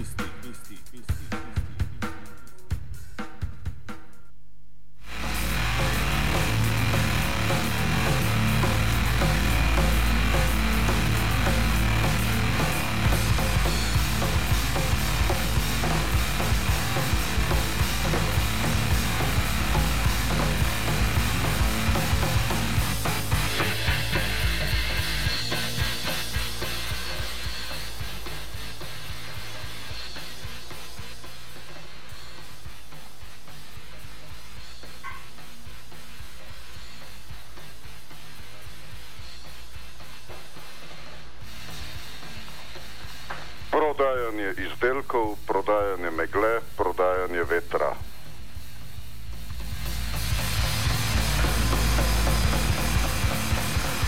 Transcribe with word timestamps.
Izdelkov, 45.11 45.35
prodajanje 45.47 46.11
megle, 46.11 46.61
prodajanje 46.77 47.43
vetra. 47.43 47.95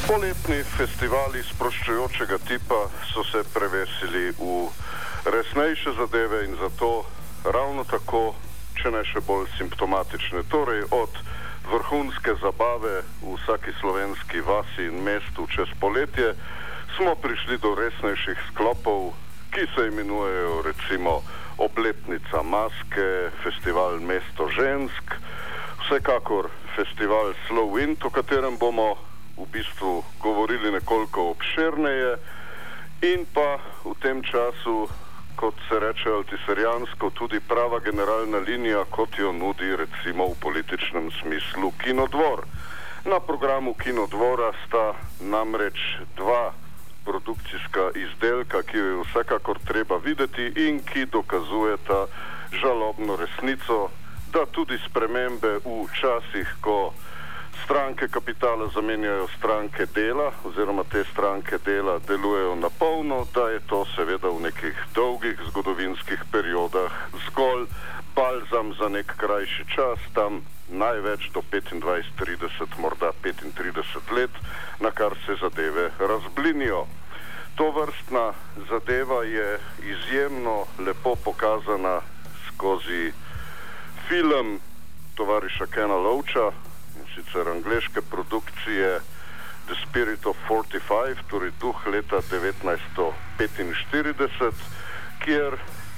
Poletni 0.07 0.63
festivali 0.77 1.43
sproščujočega 1.43 2.37
tipa 2.47 2.87
so 3.13 3.23
se 3.23 3.43
prevesili 3.53 4.31
v 4.37 4.69
resnejše 5.25 5.93
zadeve 5.97 6.45
in 6.45 6.55
zato 6.59 7.05
ravno 7.43 7.83
tako, 7.83 8.35
če 8.75 8.91
ne 8.91 9.03
še 9.03 9.19
bolj 9.27 9.47
simptomatične. 9.57 10.43
Torej 10.51 10.83
od 10.91 11.11
vrhunske 11.71 12.35
zabave 12.41 13.03
v 13.23 13.35
vsaki 13.39 13.71
slovenski 13.79 14.43
vasi 14.43 14.87
in 14.87 15.03
mestu 15.03 15.47
čez 15.47 15.71
poletje 15.79 16.35
smo 16.95 17.15
prišli 17.15 17.57
do 17.57 17.75
resnejših 17.75 18.37
sklopov 18.51 19.15
ki 19.53 19.67
se 19.75 19.87
imenujejo 19.87 20.61
recimo 20.61 21.21
Obletnica 21.57 22.41
maske, 22.43 23.29
festival 23.43 23.99
Mesto 23.99 24.49
žensk, 24.49 25.13
vsekakor 25.85 26.49
festival 26.75 27.33
Slow 27.47 27.69
Wind, 27.69 28.01
o 28.05 28.09
katerem 28.09 28.57
bomo 28.57 28.97
v 29.37 29.45
bistvu 29.53 30.03
govorili 30.21 30.71
nekoliko 30.71 31.29
obširneje 31.37 32.17
in 33.01 33.25
pa 33.33 33.61
v 33.85 33.93
tem 34.01 34.23
času, 34.25 34.89
kot 35.35 35.53
se 35.69 35.79
reče 35.79 36.09
altiserijansko, 36.09 37.09
tudi 37.13 37.39
prava 37.39 37.79
generalna 37.79 38.37
linija, 38.37 38.85
kot 38.89 39.19
jo 39.19 39.31
nudi 39.31 39.75
recimo 39.75 40.33
v 40.33 40.39
političnem 40.41 41.11
smislu 41.21 41.71
Kinodvor. 41.77 42.41
Na 43.05 43.19
programu 43.19 43.73
Kinodvora 43.73 44.49
sta 44.65 44.93
namreč 45.21 45.77
dva 46.17 46.62
produkcijska 47.05 47.91
izdelka, 47.95 48.63
ki 48.63 48.77
jo 48.77 48.85
je 48.85 49.03
vsekakor 49.03 49.59
treba 49.67 49.97
videti 49.97 50.51
in 50.55 50.79
ki 50.83 51.05
dokazujeta 51.05 52.05
žalobno 52.61 53.15
resnico, 53.15 53.89
da 54.33 54.45
tudi 54.45 54.77
spremembe 54.89 55.59
v 55.65 55.87
časih, 55.99 56.47
ko 56.61 56.93
stranke 57.63 58.07
kapitala 58.07 58.67
zamenjajo 58.73 59.27
stranke 59.37 59.85
dela 59.95 60.31
oziroma 60.43 60.83
te 60.83 61.03
stranke 61.11 61.57
dela 61.65 61.99
delujejo 62.07 62.55
na 62.55 62.69
polno, 62.79 63.27
da 63.35 63.49
je 63.49 63.59
to 63.59 63.85
seveda 63.95 64.27
v 64.27 64.41
nekih 64.41 64.77
dolgih 64.95 65.39
zgodovinskih 65.49 66.19
periodah 66.31 66.91
zgolj 67.27 67.67
balzam 68.15 68.73
za 68.73 68.89
nek 68.89 69.13
krajši 69.17 69.65
čas, 69.75 69.99
tam 70.13 70.41
največ 70.69 71.29
do 71.33 71.41
25, 71.51 72.03
30, 72.19 72.77
morda 72.77 73.11
35 73.23 74.11
let, 74.11 74.31
na 74.79 74.91
kar 74.91 75.11
se 75.25 75.35
zadeve 75.41 75.91
razblinijo. 75.99 76.85
To 77.55 77.71
vrstna 77.71 78.33
zadeva 78.69 79.23
je 79.23 79.59
izjemno 79.83 80.65
lepo 80.79 81.15
pokazana 81.15 82.01
skozi 82.47 83.11
film 84.07 84.59
tovariša 85.15 85.65
Kena 85.65 85.95
Lovča, 85.95 86.51
in 86.99 87.05
sicer 87.15 87.49
angliške 87.49 88.01
produkcije 88.01 88.99
The 89.65 89.75
Spirit 89.85 90.25
of 90.25 90.37
45, 90.49 91.15
torej 91.29 91.51
duh 91.59 91.87
leta 91.87 92.21
1945, 92.21 94.53
kjer 95.19 95.57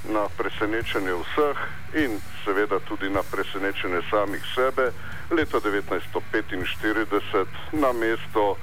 na 0.09 0.29
presenečenje 0.37 1.13
vseh 1.13 1.57
in 1.93 2.19
seveda 2.45 2.79
tudi 2.79 3.09
na 3.09 3.23
presenečenje 3.23 4.01
samih 4.09 4.43
sebe, 4.55 4.91
leta 5.31 5.57
1945 5.59 7.45
na 7.71 7.93
mesto 7.93 8.57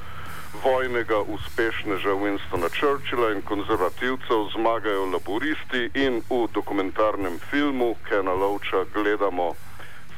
vojnega 0.65 1.19
uspešneža 1.19 2.13
Winstona 2.13 2.69
Churchilla 2.69 3.33
in 3.33 3.43
konzervativcev 3.43 4.53
zmagajo 4.53 5.07
laboristi 5.07 5.91
in 5.95 6.23
v 6.31 6.47
dokumentarnem 6.55 7.39
filmu 7.51 7.97
Kena 8.09 8.33
Lovča 8.33 8.85
gledamo 8.95 9.55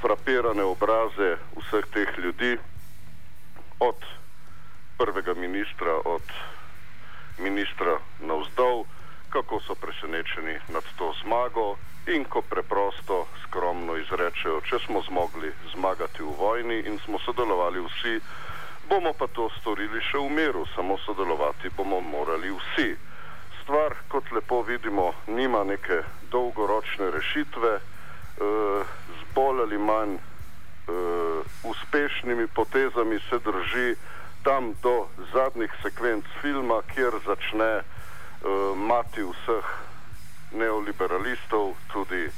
frapirane 0.02 0.62
obraze 0.62 1.36
vseh 1.56 1.84
teh 1.94 2.18
ljudi 2.18 2.58
od 3.80 3.96
prvega 4.98 5.34
ministra, 5.34 5.94
od 6.04 6.22
ministra 7.38 7.98
navzdol, 8.20 8.84
kako 9.34 9.60
so 9.60 9.74
presenečeni 9.74 10.54
nad 10.68 10.84
to 10.98 11.12
zmago 11.22 11.76
in 12.06 12.24
ko 12.24 12.42
preprosto, 12.42 13.26
skromno 13.42 13.96
izrečejo, 13.96 14.60
če 14.60 14.78
smo 14.86 15.02
zmogli 15.02 15.50
zmagati 15.74 16.22
v 16.22 16.34
vojni 16.38 16.78
in 16.86 16.98
smo 17.04 17.18
sodelovali 17.18 17.80
vsi, 17.82 18.20
bomo 18.88 19.10
pa 19.18 19.26
to 19.26 19.48
storili 19.58 19.98
še 20.06 20.20
v 20.22 20.30
miru, 20.30 20.62
samo 20.76 20.98
sodelovati 21.02 21.72
bomo 21.76 21.98
morali 22.00 22.52
vsi. 22.52 22.94
Stvar, 23.62 23.96
kot 24.08 24.30
lepo 24.30 24.62
vidimo, 24.62 25.10
nima 25.26 25.64
neke 25.64 26.04
dolgoročne 26.30 27.10
rešitve, 27.10 27.72
e, 27.74 27.82
z 29.18 29.20
bolj 29.34 29.64
ali 29.64 29.78
manj 29.78 30.14
e, 30.14 30.20
uspešnimi 31.64 32.46
potezami 32.54 33.18
se 33.30 33.40
drži 33.42 33.96
tam 34.44 34.76
do 34.82 35.08
zadnjih 35.32 35.72
sekvenc 35.82 36.24
filma, 36.42 36.84
kjer 36.94 37.18
začne 37.26 37.93
mati 38.76 39.22
vseh 39.22 39.66
neoliberalistov, 40.52 41.74
tudi 41.92 42.30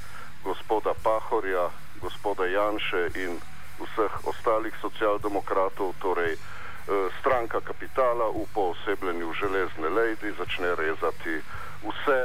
gospoda 0.45 0.95
Pahorja, 1.03 1.71
gospoda 2.01 2.47
Janše 2.47 3.11
in 3.15 3.41
vseh 3.83 4.13
ostalih 4.25 4.75
socialdemokratov, 4.81 5.95
torej 6.01 6.39
uh, 6.39 7.11
stranka 7.21 7.61
kapitala 7.61 8.31
v 8.31 8.47
poosebljenju 8.55 9.33
železne 9.35 9.89
lady 9.89 10.33
začne 10.39 10.75
rezati 10.75 11.43
vse 11.83 12.21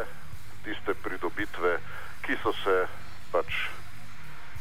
tiste 0.63 0.93
pridobitve, 0.93 1.79
ki 2.21 2.37
so 2.43 2.53
se 2.63 2.87
pač 3.31 3.49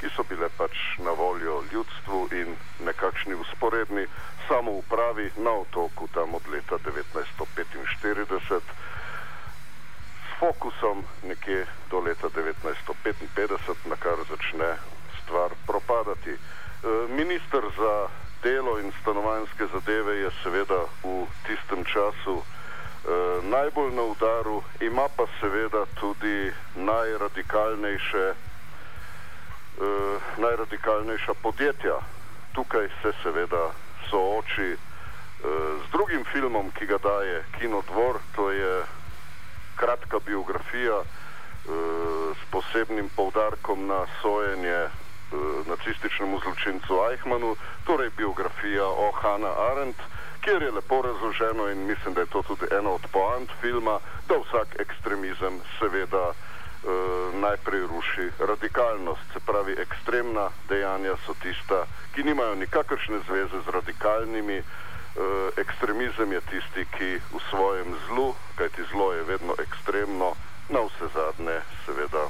ki 0.00 0.08
so 0.16 0.24
bile 0.24 0.48
pač 0.56 0.72
na 1.04 1.12
voljo 1.12 1.60
ljudstvu 1.72 2.28
in 2.32 2.56
nekakšni 2.88 3.34
usporedni 3.36 4.06
samoupravi 4.48 5.30
na 5.36 5.50
otoku 5.50 6.08
tam 6.08 6.34
od 6.34 6.48
leta 6.48 6.78
1945 6.80 8.60
fokusom 10.40 11.04
nekje 11.28 11.66
do 11.90 12.00
leta 12.00 12.28
1955, 12.28 13.84
na 13.84 13.96
kar 13.96 14.16
začne 14.30 14.76
stvar 15.22 15.50
propadati. 15.66 16.30
E, 16.30 16.38
minister 17.08 17.60
za 17.76 18.08
delo 18.42 18.80
in 18.80 18.92
stanovanske 19.02 19.66
zadeve 19.72 20.16
je 20.16 20.30
seveda 20.42 20.80
v 21.04 21.26
tistem 21.46 21.84
času 21.84 22.40
e, 22.40 22.44
najbolj 23.42 23.92
na 23.92 24.02
udaru, 24.02 24.62
ima 24.80 25.08
pa 25.16 25.28
seveda 25.40 25.84
tudi 26.00 26.52
najradikalnejše, 26.74 28.26
e, 28.32 28.36
najradikalnejša 30.38 31.34
podjetja. 31.42 32.00
Tukaj 32.54 32.88
se 33.02 33.12
seveda 33.22 33.70
sooči 34.10 34.76
z 35.84 35.90
drugim 35.92 36.24
filmom, 36.32 36.70
ki 36.76 36.86
ga 36.86 36.98
daje 36.98 37.44
Kinodvor, 37.58 38.18
to 38.36 38.50
je 38.50 38.84
kratka 39.80 40.18
biografija 40.26 40.98
uh, 41.00 41.06
s 42.36 42.42
posebnim 42.52 43.08
povdarkom 43.16 43.86
na 43.86 44.00
sojenje 44.22 44.80
uh, 44.84 45.66
nacističnemu 45.66 46.40
zločincu 46.44 47.00
Eichmannu, 47.10 47.56
torej 47.86 48.10
biografija 48.16 48.84
o 48.84 49.10
Hanna 49.22 49.52
Arendt, 49.70 50.00
kjer 50.40 50.62
je 50.62 50.70
lepo 50.70 51.02
razloženo 51.02 51.68
in 51.68 51.86
mislim, 51.86 52.14
da 52.14 52.20
je 52.20 52.32
to 52.34 52.42
tudi 52.42 52.66
ena 52.78 52.90
od 52.90 53.04
poant 53.12 53.50
filma, 53.60 53.98
da 54.28 54.34
vsak 54.44 54.68
ekstremizem 54.80 55.60
seveda 55.78 56.32
najprej 57.34 57.80
ruši 57.80 58.30
radikalnost. 58.38 59.20
Se 59.32 59.40
pravi, 59.46 59.76
ekstremna 59.78 60.48
dejanja 60.68 61.16
so 61.26 61.34
tista, 61.42 61.84
ki 62.14 62.22
nimajo 62.22 62.54
nikakršne 62.54 63.20
zveze 63.28 63.60
z 63.64 63.68
radikalnimi. 63.68 64.62
Ekstremizem 65.58 66.32
je 66.32 66.40
tisti, 66.40 66.84
ki 66.96 67.10
v 67.18 67.40
svojem 67.50 67.96
zlu, 68.06 68.34
kajti 68.54 68.82
zlo 68.92 69.12
je 69.12 69.22
vedno 69.26 69.54
ekstremno, 69.58 70.34
na 70.70 70.80
vse 70.86 71.10
zadnje 71.14 71.58
seveda 71.86 72.28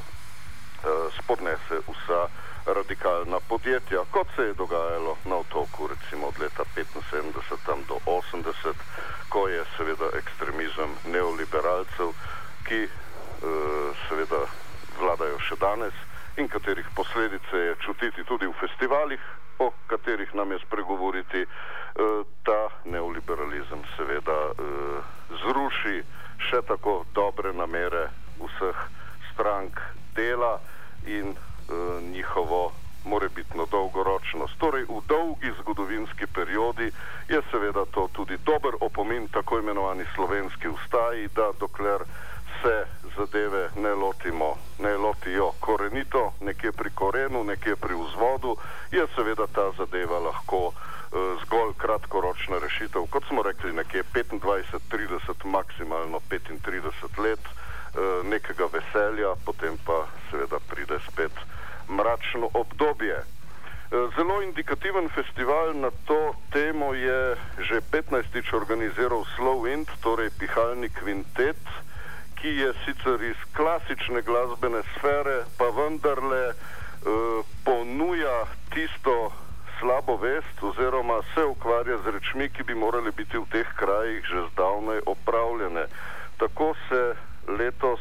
spodnese 1.18 1.84
vsa 1.88 2.28
radikalna 2.66 3.40
podjetja, 3.48 4.04
kot 4.10 4.26
se 4.36 4.42
je 4.42 4.54
dogajalo 4.54 5.16
na 5.24 5.36
otoku 5.36 5.86
recimo 5.86 6.26
od 6.26 6.38
leta 6.40 6.64
75 6.76 7.86
do 7.88 7.96
80, 8.06 8.74
ko 9.28 9.48
je 9.48 9.64
seveda 9.76 10.08
ekstremizem 10.14 10.90
neoliberalcev, 11.04 12.12
ki 12.64 12.84
uh, 12.84 13.96
seveda 14.08 14.44
vladajo 15.00 15.38
še 15.48 15.56
danes 15.60 15.94
in 16.36 16.48
katerih 16.48 16.86
posledice 16.96 17.56
je 17.56 17.76
čutiti 17.84 18.24
tudi 18.24 18.46
v 18.46 18.56
festivalih, 18.60 19.20
o 19.58 19.72
katerih 19.86 20.34
nam 20.34 20.52
je 20.52 20.58
spregovoriti, 20.66 21.44
uh, 21.44 22.24
ta 22.44 22.60
neoliberalizem 22.84 23.84
seveda 23.96 24.38
uh, 24.50 24.58
zruši 25.44 26.02
še 26.50 26.62
tako 26.68 27.04
dobre 27.14 27.52
namere 27.52 28.08
vseh 28.40 28.76
strank 29.32 29.80
dela 30.14 30.60
in 31.06 31.32
uh, 31.32 32.02
njihovo 32.02 32.72
morebitno 33.04 33.66
dolgoročnost. 33.66 34.58
Torej, 34.58 34.84
v 34.84 35.00
dolgi 35.08 35.52
zgodovinski 35.60 36.26
periodi 36.26 36.92
je 37.28 37.40
seveda 37.50 37.84
to 37.90 38.08
tudi 38.12 38.36
dober 38.44 38.74
opomin 38.80 39.28
tako 39.28 39.58
imenovani 39.58 40.04
slovenski 40.14 40.68
ustaji, 40.68 41.28
da 41.34 41.52
dokler 41.60 42.00
se 42.62 42.84
zadeve 43.16 43.70
ne 43.76 43.94
lotimo, 43.94 44.56
ne 44.78 44.96
lotijo 44.96 45.52
korenito, 45.60 46.32
nekje 46.40 46.72
pri 46.72 46.90
korenu, 46.94 47.44
nekje 47.44 47.76
pri 47.76 47.94
vzvodu, 47.94 48.56
je 48.92 49.06
seveda 49.14 49.46
ta 49.46 49.72
zadeva 49.78 50.18
lahko 50.18 50.66
uh, 50.66 50.74
zgolj 51.42 51.72
kratkoročna 51.76 52.58
rešitev, 52.58 53.06
kot 53.10 53.24
smo 53.28 53.42
rekli, 53.42 53.72
nekje 53.72 54.04
25, 54.14 54.78
30, 54.90 55.44
maksimalno 55.44 56.20
35 57.00 57.18
let 57.24 57.40
uh, 57.40 58.26
nekega 58.26 58.68
veselja, 58.72 59.34
potem 59.44 59.78
pa 59.86 60.06
seveda 60.30 60.58
pride 60.68 60.98
spet 61.08 61.32
mračno 61.90 62.50
obdobje. 62.54 63.18
E, 63.90 63.96
zelo 64.16 64.42
indikativen 64.42 65.08
festival 65.08 65.74
na 65.74 65.90
to 66.06 66.34
temo 66.52 66.94
je 66.94 67.36
že 67.58 67.80
15. 67.90 68.54
organiziral 68.54 69.26
Slow 69.34 69.66
Wind, 69.66 69.90
torej 70.00 70.30
pihalni 70.38 70.88
kvintet, 70.88 71.58
ki 72.38 72.48
je 72.48 72.70
sicer 72.86 73.18
iz 73.22 73.40
klasične 73.56 74.22
glasbene 74.22 74.82
sfere, 74.94 75.44
pa 75.58 75.74
vendarle 75.74 76.54
uh, 76.54 77.42
ponuja 77.66 78.46
tisto 78.70 79.32
slabo 79.80 80.16
vest 80.16 80.62
oziroma 80.62 81.20
se 81.34 81.44
ukvarja 81.44 81.98
z 82.04 82.14
rečmi, 82.14 82.48
ki 82.48 82.62
bi 82.62 82.74
morali 82.74 83.10
biti 83.10 83.38
v 83.38 83.46
teh 83.50 83.68
krajih 83.76 84.24
že 84.24 84.48
zdavnaj 84.52 85.00
opravljene. 85.06 85.84
Tako 86.40 86.74
se 86.88 87.14
letos 87.48 88.00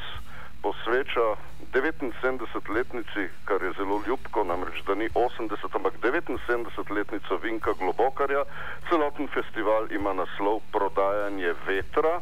posveča 0.61 1.35
79-letnici, 1.73 3.27
kar 3.45 3.61
je 3.63 3.71
zelo 3.77 4.01
ljubko, 4.07 4.43
namreč 4.43 4.83
da 4.87 4.95
ni 4.95 5.09
80, 5.09 5.75
ampak 5.75 5.93
79-letnica 6.01 7.35
Vinka 7.43 7.73
Globokarja. 7.79 8.43
Celoten 8.89 9.27
festival 9.27 9.91
ima 9.91 10.13
naslov 10.13 10.59
Prodajanje 10.71 11.53
vetra. 11.67 12.21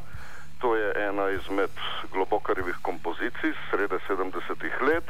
To 0.61 0.75
je 0.75 0.93
ena 1.09 1.29
izmed 1.29 1.69
globokarjevih 2.13 2.75
kompozicij 2.81 3.53
srede 3.69 3.99
70-ih 4.09 4.81
let 4.81 5.05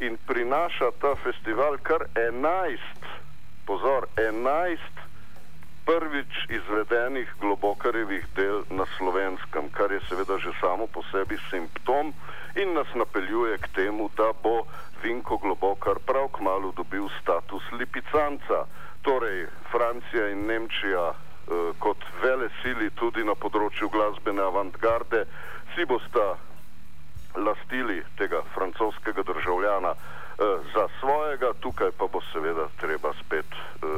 in 0.00 0.18
prinaša 0.26 0.90
ta 1.00 1.14
festival 1.24 1.78
kar 1.82 2.06
11, 2.14 2.78
pozor, 3.66 4.06
11 4.16 5.01
prvič 5.84 6.32
izvedenih 6.48 7.28
globokarjevih 7.40 8.26
del 8.36 8.62
na 8.70 8.86
slovenskem, 8.96 9.70
kar 9.70 9.92
je 9.92 10.00
seveda 10.08 10.38
že 10.38 10.52
samo 10.60 10.86
po 10.86 11.02
sebi 11.10 11.38
simptom 11.50 12.14
in 12.54 12.74
nas 12.74 12.86
napeljuje 12.94 13.58
k 13.58 13.68
temu, 13.74 14.10
da 14.16 14.32
bo 14.42 14.66
Vinko 15.02 15.36
Globokar 15.36 15.98
prav 16.06 16.28
k 16.28 16.40
malu 16.40 16.72
dobil 16.72 17.08
status 17.22 17.62
lipicanca. 17.72 18.66
Torej, 19.02 19.46
Francija 19.70 20.28
in 20.30 20.46
Nemčija 20.46 21.10
eh, 21.10 21.16
kot 21.78 21.98
vele 22.22 22.48
sili 22.62 22.90
tudi 22.94 23.24
na 23.24 23.34
področju 23.34 23.90
glasbene 23.90 24.42
avantgarde 24.42 25.26
si 25.74 25.84
bosta 25.84 26.36
lastili 27.34 28.02
tega 28.16 28.42
francoskega 28.54 29.22
državljana 29.22 29.94
za 30.74 30.88
svojega, 31.00 31.52
tukaj 31.60 31.90
pa 31.98 32.06
bo 32.06 32.20
seveda 32.32 32.68
treba 32.80 33.12
spet 33.20 33.46
uh, 33.52 33.88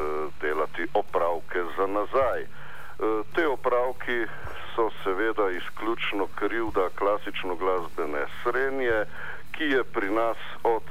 delati 0.41 0.87
opravke 0.94 1.64
za 1.76 1.87
nazaj. 1.87 2.43
Uh, 2.43 3.26
te 3.35 3.49
opravki 3.49 4.26
so 4.75 4.91
seveda 5.05 5.50
izključno 5.50 6.29
krivda 6.35 6.88
klasično 6.99 7.55
glasbene 7.55 8.26
srednje, 8.43 9.05
ki 9.52 9.64
je 9.64 9.85
pri 9.85 10.11
nas 10.11 10.37
od 10.62 10.82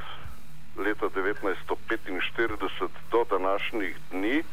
leta 0.77 1.05
1945 1.05 2.87
do 3.11 3.23
današnjih 3.29 3.97
dni 4.11 4.43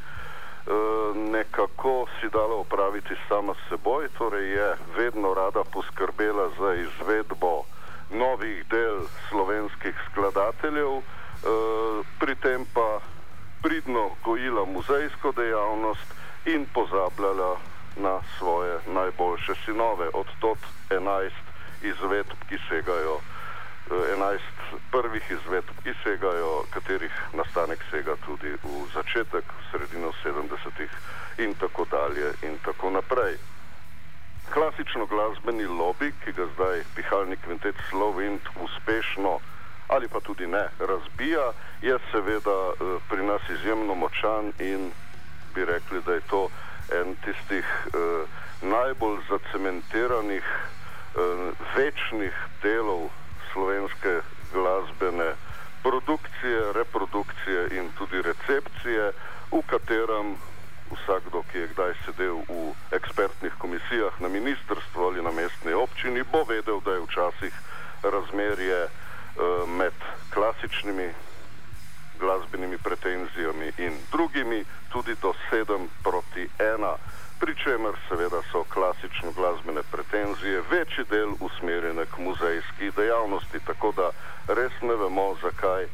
nekako 1.15 2.07
si 2.21 2.29
dala 2.29 2.55
opraviti 2.55 3.15
sama 3.29 3.55
s 3.55 3.69
seboj, 3.69 4.09
torej 4.19 4.51
je 4.51 4.77
vedno 4.97 5.35
rada 5.35 5.63
poskrbela 5.73 6.51
za 6.59 6.75
izvedbo 6.75 7.65
novih 8.13 8.65
del 8.71 9.07
slovenskih 9.29 9.95
skladateljev, 10.11 10.99
e, 10.99 11.03
pri 12.19 12.35
tem 12.35 12.67
pa 12.75 13.01
pridno 13.63 14.11
gojila 14.25 14.65
muzejsko 14.65 15.33
dejavnost 15.33 16.15
in 16.47 16.67
pozabljala 16.75 17.57
na 17.97 18.21
svoje 18.39 18.79
najboljše 18.87 19.55
sinove. 19.65 20.09
Od 20.13 20.27
tot 20.41 20.59
11 20.91 21.31
izvedb, 21.83 22.31
ki 22.49 22.59
segajo, 22.69 23.21
11 23.91 24.35
e, 24.35 24.41
prvih 24.91 25.31
izvedb, 25.31 25.69
ki 25.83 25.95
segajo, 26.03 26.65
katerih 26.71 27.13
nastanek 27.33 27.85
sega 27.91 28.17
tudi 28.27 28.53
v 28.63 28.87
začetek, 28.95 29.45
v 29.45 29.63
sredino 29.71 30.13
70-ih 30.25 30.91
in 31.39 31.55
tako 31.55 31.87
dalje 31.91 32.33
in 32.43 32.59
tako 32.65 32.91
naprej 32.91 33.39
klasično 34.53 35.07
glasbeni 35.07 35.65
lobby, 35.65 36.13
ki 36.25 36.33
ga 36.33 36.47
zdaj 36.55 36.83
pihalni 36.95 37.37
kvintet 37.37 37.77
Slovenk 37.91 38.43
uspešno 38.61 39.39
ali 39.89 40.09
pa 40.09 40.21
tudi 40.21 40.47
ne 40.47 40.69
razbija, 40.79 41.53
je 41.83 41.99
seveda 42.13 42.59
eh, 42.71 42.99
pri 43.09 43.23
nas 43.27 43.43
izjemno 43.51 43.95
močan 43.95 44.53
in 44.59 44.91
bi 45.55 45.65
rekli, 45.65 46.03
da 46.07 46.13
je 46.13 46.21
to 46.21 46.49
en 47.01 47.17
tistih 47.25 47.67
eh, 47.67 48.27
najbolj 48.63 49.19
zacementiranih, 49.29 50.45
eh, 50.45 51.53
večnih 51.77 52.35
delov 52.63 53.09
slovenske 53.53 54.21
glasbene 54.53 55.35
produkcije, 55.83 56.73
reprodukcije 56.73 57.69
in 57.71 57.91
tudi 57.99 58.23
recepcije, 58.23 59.13
v 59.51 59.63
katerem 59.67 60.37
vsakdo, 60.91 61.43
ki 61.53 61.59
je 61.59 61.71
kdaj 61.75 61.93
sedel 62.05 62.43
v 62.49 62.75
ekspertnih 62.91 63.53
komisijah 63.59 64.21
na 64.21 64.29
ministrstvu 64.29 65.05
ali 65.05 65.23
na 65.23 65.31
mestni 65.31 65.73
občini, 65.73 66.23
bo 66.33 66.45
vedel, 66.45 66.81
da 66.81 66.93
je 66.93 67.05
včasih 67.07 67.55
razmerje 68.03 68.85
uh, 68.85 69.69
med 69.69 69.95
klasičnimi 70.35 71.11
glasbenimi 72.21 72.79
pretenzijami 72.79 73.73
in 73.79 73.93
drugimi 74.13 74.65
tudi 74.93 75.15
do 75.23 75.33
7 75.51 75.89
proti 76.03 76.49
1, 76.59 76.95
pri 77.41 77.55
čemer 77.65 77.95
seveda 78.09 78.43
so 78.53 78.65
klasično 78.69 79.33
glasbene 79.33 79.83
pretenzije 79.91 80.63
večji 80.71 81.05
del 81.11 81.33
usmerjene 81.41 82.05
k 82.07 82.19
muzejski 82.19 82.91
dejavnosti, 82.97 83.59
tako 83.67 83.93
da 83.97 84.11
res 84.55 84.73
ne 84.83 84.95
vemo, 84.95 85.37
zakaj 85.43 85.87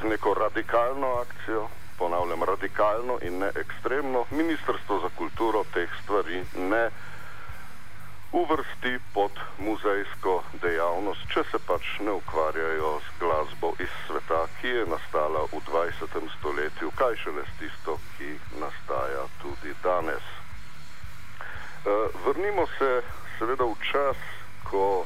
z 0.00 0.04
neko 0.04 0.34
radikalno 0.34 1.08
akcijo 1.24 1.68
ponavljam, 1.98 2.44
radikalno 2.44 3.18
in 3.22 3.38
ne 3.38 3.50
ekstremno, 3.54 4.24
Ministrstvo 4.30 5.00
za 5.00 5.10
kulturo 5.18 5.64
teh 5.74 5.90
stvari 6.02 6.44
ne 6.56 6.90
uvrsti 8.32 8.98
pod 9.14 9.32
muzejsko 9.58 10.42
dejavnost, 10.62 11.24
če 11.34 11.44
se 11.50 11.58
pač 11.68 11.88
ne 12.00 12.14
ukvarjajo 12.16 12.92
z 13.04 13.18
glasbo 13.20 13.72
iz 13.84 13.92
sveta, 14.06 14.46
ki 14.60 14.68
je 14.68 14.86
nastala 14.88 15.44
v 15.52 15.60
20. 15.68 16.16
stoletju, 16.38 16.92
kaj 16.96 17.16
šele 17.24 17.44
s 17.44 17.58
tisto, 17.60 17.98
ki 18.16 18.32
nastaja 18.60 19.26
tudi 19.42 19.74
danes. 19.84 20.24
Uh, 21.84 22.08
vrnimo 22.24 22.64
se 22.78 22.90
seveda 23.38 23.68
v 23.68 23.76
čas, 23.92 24.16
ko 24.64 25.04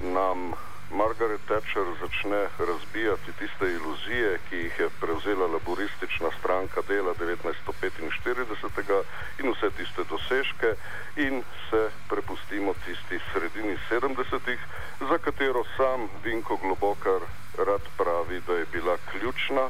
nam 0.00 0.56
Margaret 0.90 1.40
Thatcher 1.46 1.86
začne 2.00 2.48
razbijati 2.58 3.32
tiste 3.38 3.66
iluzije, 3.72 4.38
ki 4.48 4.56
jih 4.56 4.78
je 4.78 4.88
prevzela 5.00 5.46
laboristična 5.46 6.30
stranka 6.38 6.80
dela 6.88 7.14
1945 7.14 9.02
in 9.38 9.50
vse 9.50 9.70
tiste 9.70 10.04
dosežke 10.10 10.74
in 11.16 11.42
se 11.70 11.90
prepustimo 12.08 12.74
tisti 12.84 13.18
sredini 13.32 13.76
70-ih, 13.90 14.60
za 15.00 15.18
katero 15.18 15.64
sam 15.76 16.08
Vinko 16.24 16.56
Globokar 16.56 17.20
rad 17.58 17.84
pravi, 17.96 18.40
da 18.46 18.52
je 18.54 18.66
bila 18.72 18.96
ključna, 19.10 19.68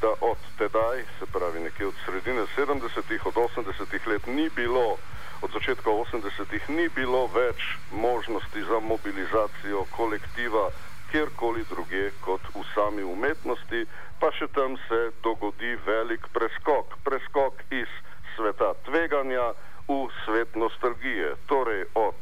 da 0.00 0.10
od 0.20 0.38
tedaj, 0.58 1.04
se 1.18 1.26
pravi 1.26 1.60
nekje 1.60 1.86
od 1.86 1.94
sredine 2.04 2.42
70-ih, 2.56 3.26
od 3.26 3.34
80-ih 3.34 4.06
let 4.06 4.26
ni 4.26 4.50
bilo, 4.56 4.98
od 5.42 5.50
začetka 5.52 5.90
80-ih 5.90 6.68
ni 6.70 6.88
bilo 6.88 7.26
več 7.34 7.78
možnosti 7.90 8.62
za 8.62 8.80
mobilizacijo 8.80 9.84
kolektiva 9.90 10.70
kjerkoli 11.10 11.64
druge 11.68 12.10
kot 12.20 12.42
v 12.54 12.62
sami 12.74 13.02
umetnosti, 13.02 13.86
pa 14.20 14.30
še 14.34 14.48
tam 14.54 14.76
se 14.88 15.00
dogodi 15.22 15.76
velik 15.86 16.26
preskok, 16.34 16.96
preskok 17.04 17.62
iz 17.70 17.90
sveta 18.36 18.74
tveganja 18.86 19.52
v 19.88 19.98
svet 20.24 20.56
nostalgije, 20.56 21.36
torej 21.46 21.84
od 21.94 22.18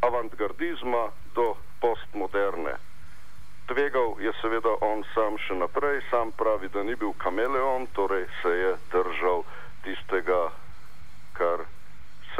avantgardizma 0.00 1.10
do 1.34 1.56
postmoderne. 1.80 2.78
Tvegal 3.68 4.16
je 4.18 4.32
seveda 4.40 4.72
on 4.80 5.04
sam 5.14 5.36
še 5.38 5.54
naprej, 5.54 6.00
sam 6.10 6.32
pravi, 6.32 6.72
da 6.72 6.82
ni 6.82 6.96
bil 6.96 7.12
kameleon, 7.22 7.86
torej 7.94 8.26
se 8.42 8.50
je 8.50 8.72
držal 8.92 9.44
tistega, 9.84 10.40
kar 11.36 11.68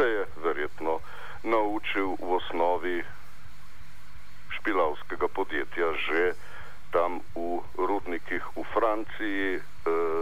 se 0.00 0.08
je 0.08 0.24
verjetno 0.44 1.00
naučil 1.44 2.16
v 2.16 2.40
osnovi 2.40 3.04
špilavskega 4.56 5.28
podjetja 5.28 5.92
že 6.08 6.32
tam 6.90 7.20
v 7.36 7.60
rudnikih 7.76 8.40
v 8.56 8.64
Franciji 8.72 9.48
eh, 9.56 9.60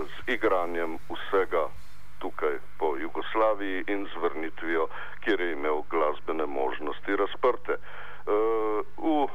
z 0.02 0.16
igranjem 0.35 0.99
vsega 1.06 1.70
tukaj 2.18 2.58
po 2.78 2.97
Jugoslaviji 2.97 3.85
in 3.87 4.06
z 4.06 4.14
vrnitvijo, 4.18 4.88
kjer 5.23 5.40
je 5.40 5.52
imel 5.52 5.82
glasbene 5.90 6.47
možnosti 6.47 7.16
razprte. 7.16 7.78
Uh, 8.26 8.82
v 8.99 9.30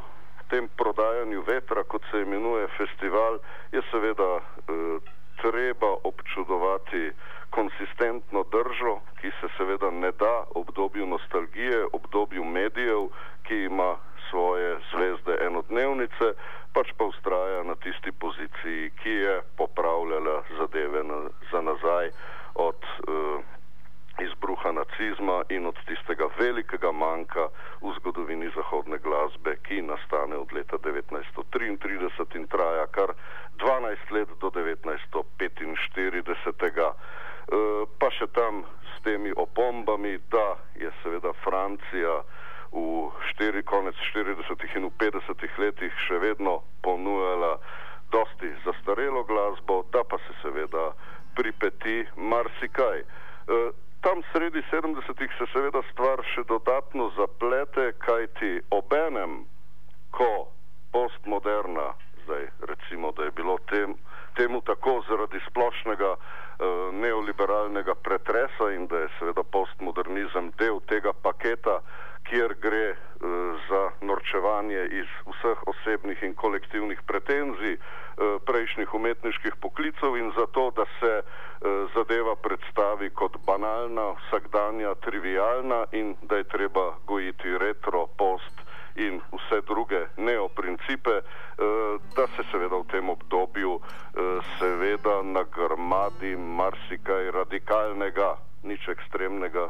tem 0.51 0.67
prodajanju 0.77 1.43
vetra, 1.47 1.83
kot 1.83 2.03
se 2.11 2.21
imenuje 2.21 2.67
festival, 2.77 3.39
je 3.71 3.81
seveda 3.91 4.29
uh, 4.35 4.43
treba 5.41 5.95
občudovati 6.03 7.11
konsistentno 7.49 8.43
držo, 8.43 8.99
ki 9.21 9.31
se 9.39 9.47
seveda 9.57 9.91
ne 9.91 10.11
da 10.11 10.43
obdobju 10.55 11.07
nostalgije, 11.07 11.85
obdobju 11.93 12.43
medijev, 12.43 13.07
ki 13.43 13.63
ima 13.63 13.95
svoje 14.29 14.77
zvezde 14.91 15.37
enodnevnice, 15.45 16.33
pač 16.73 16.89
pa 16.97 17.05
ustraja 17.05 17.63
na 17.63 17.75
tisti 17.75 18.11
poziciji, 18.11 18.91
ki 19.03 19.09
je 19.09 19.41
popravljala 19.57 20.43
zadeve 20.57 21.03
na, 21.03 21.19
za 21.51 21.61
nazaj 21.61 22.09
od 22.55 22.75
uh, 23.07 23.41
izbruha 24.19 24.71
nacizma 24.71 25.43
in 25.49 25.65
od 25.65 25.75
tistega 25.85 26.25
velikega 26.39 26.91
manjka 26.91 27.47
v 27.81 27.93
zgodovini 27.97 28.51
zahodne 28.55 28.97
glasbe, 28.97 29.55
ki 29.65 29.81
nastane 29.81 30.37
od 30.37 30.53
leta 30.53 30.77
1933 30.77 32.37
in 32.37 32.47
traja 32.47 32.87
kar 32.87 33.13
12 33.57 34.11
let 34.11 34.29
do 34.41 34.49
1945. 34.49 36.93
Uh, 37.43 37.51
eh, 37.51 37.83
pa 37.99 38.07
še 38.15 38.23
tam 38.31 38.63
s 38.93 39.03
temi 39.03 39.33
opombami, 39.35 40.15
da 40.31 40.55
je 40.79 40.87
seveda 41.03 41.33
Francija 42.03 42.23
v 42.73 43.11
štiri, 43.31 43.63
konec 43.63 43.95
40. 44.11 44.75
in 44.75 44.83
v 44.89 44.91
50. 44.99 45.39
letih 45.57 45.93
še 46.07 46.19
vedno 46.19 46.63
ponujala 46.83 47.61
dosti 48.11 48.49
zastarelo 48.65 49.23
glasbo, 49.23 49.85
da 49.93 50.03
pa 50.03 50.17
se 50.17 50.33
seveda 50.41 50.91
pripeti 51.37 52.03
marsikaj. 52.17 52.99
E, 52.99 53.05
tam 54.03 54.19
sredi 54.33 54.59
70-ih 54.71 55.31
se 55.37 55.45
seveda 55.53 55.81
stvar 55.93 56.19
še 56.33 56.43
dodatno 56.49 57.13
zaplete, 57.15 57.93
kajti 58.03 58.59
obenem, 58.75 59.45
ko 60.11 60.49
postmoderna, 60.91 61.93
zdaj 62.25 62.51
recimo, 62.67 63.13
da 63.15 63.29
je 63.29 63.31
bilo 63.31 63.57
tem, 63.71 63.95
temu 64.35 64.59
tako 64.61 64.99
zaradi 65.07 65.39
splošnega 65.47 66.17
neoliberalnega 66.93 67.95
pretresa 67.95 68.71
in 68.73 68.87
da 68.87 69.03
je 69.03 69.09
seveda 69.19 69.43
postmodernizem 69.43 70.51
del 70.57 70.81
tega 70.87 71.13
paketa, 71.13 71.79
kjer 72.23 72.53
gre 72.61 72.85
e, 72.89 72.97
za 73.67 73.81
norčevanje 74.01 74.85
iz 75.01 75.09
vseh 75.27 75.67
osebnih 75.67 76.23
in 76.23 76.35
kolektivnih 76.35 77.01
pretenzij, 77.07 77.77
Eh, 78.13 78.37
prejšnjih 78.45 78.93
umetniških 78.93 79.55
poklicov 79.57 80.13
in 80.17 80.29
zato, 80.37 80.69
da 80.77 80.85
se 80.99 81.13
eh, 81.17 81.23
zadeva 81.95 82.35
predstavi 82.35 83.09
kot 83.09 83.37
banalna, 83.45 84.13
vsakdanja, 84.13 84.93
trivialna 85.01 85.85
in 85.91 86.13
da 86.21 86.37
je 86.37 86.43
treba 86.43 86.93
gojiti 87.09 87.57
retro, 87.57 88.05
post 88.17 88.53
in 88.95 89.17
vse 89.31 89.61
druge 89.65 90.05
neoprincipe, 90.17 91.22
nagrmadi 96.13 96.37
marsikaj 96.37 97.31
radikalnega, 97.31 98.37
nič 98.63 98.87
ekstremnega, 98.87 99.69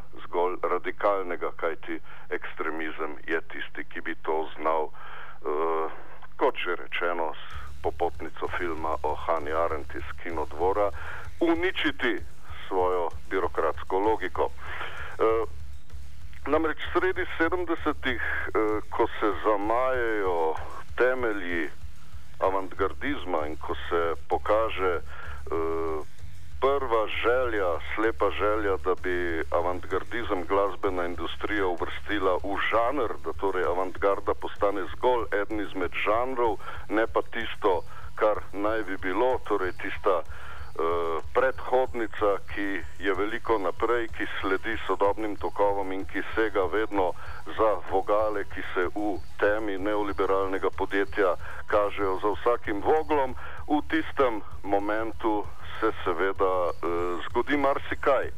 žanrov, 36.06 36.58
ne 36.90 37.08
pa 37.08 37.22
tisto, 37.34 37.82
kar 38.16 38.42
naj 38.54 38.84
bi 38.84 38.98
bilo, 38.98 39.40
torej 39.48 39.74
tista 39.82 40.22
uh, 40.22 41.24
predhodnica, 41.34 42.38
ki 42.54 42.68
je 43.00 43.14
veliko 43.14 43.58
naprej, 43.58 44.08
ki 44.18 44.28
sledi 44.42 44.78
sodobnim 44.88 45.36
tokovom 45.36 45.92
in 45.92 46.06
ki 46.06 46.22
sega 46.36 46.66
vedno 46.72 47.12
za 47.58 47.72
vogale, 47.92 48.46
ki 48.54 48.62
se 48.74 48.86
v 48.96 49.18
temi 49.40 49.78
neoliberalnega 49.78 50.70
podjetja 50.78 51.36
kažejo 51.68 52.20
za 52.22 52.32
vsakim 52.38 52.82
voglom, 52.82 53.36
v 53.68 53.82
tistem 53.90 54.42
momentu 54.64 55.46
se 55.80 55.92
seveda 56.04 56.54
uh, 56.70 57.20
zgodi 57.28 57.58
marsikaj. 57.58 58.32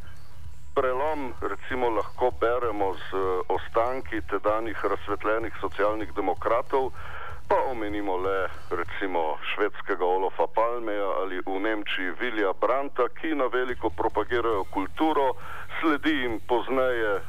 Prelom 0.75 1.31
recimo 1.41 1.89
lahko 1.89 2.31
beremo 2.39 2.95
z 2.95 3.13
uh, 3.15 3.43
ostanki 3.47 4.21
tedanjih 4.31 4.85
razsvetljenih 4.85 5.53
socialnih 5.61 6.11
demokratov, 6.15 6.91
pa 7.47 7.55
omenimo 7.71 8.17
le 8.17 8.49
recimo 8.69 9.37
švedskega 9.53 10.05
Olofa 10.05 10.47
Palmeja 10.47 11.09
ali 11.21 11.41
v 11.45 11.59
Nemčiji 11.59 12.11
Vilja 12.19 12.53
Branta, 12.53 13.07
ki 13.09 13.35
na 13.35 13.45
veliko 13.45 13.89
propagirajo 13.89 14.63
kulturo, 14.63 15.33
sledi 15.79 16.13
jim 16.21 16.39
pozneje 16.47 17.21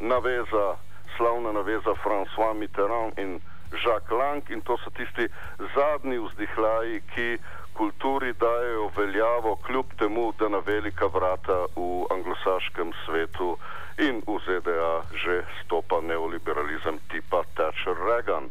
naveza, 0.00 0.76
slavna 1.16 1.52
naveza 1.52 1.94
François 2.04 2.54
Mitterrand 2.54 3.18
in 3.18 3.40
Jacques 3.84 4.12
Lang 4.18 4.42
in 4.50 4.60
to 4.62 4.76
so 4.84 4.90
tisti 4.90 5.28
zadnji 5.74 6.18
vzdihlaji, 6.18 7.02
ki 7.14 7.38
kulturi 7.72 8.32
dajo 8.32 8.90
veljavo, 8.96 9.56
kljub 9.66 9.86
temu, 9.98 10.32
da 10.38 10.48
na 10.48 10.58
velika 10.58 11.06
vrata 11.06 11.58
v 11.76 12.04
anglosaškem 12.10 12.92
svetu 13.04 13.56
in 13.98 14.22
v 14.26 14.38
ZDA 14.44 15.04
že 15.14 15.44
stopa 15.64 16.00
neoliberalizem 16.00 16.98
tipa 17.10 17.44
Thatcher 17.54 17.96
Reagan. 17.96 18.44
E, 18.44 18.50